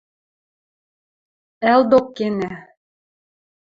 [1.71, 2.53] –Ӓлдок кенӓ.